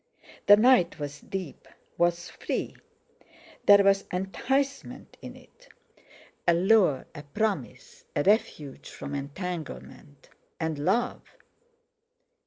[0.47, 5.69] The night was deep, was free—there was enticement in it;
[6.47, 10.29] a lure, a promise, a refuge from entanglement,
[10.59, 11.21] and love!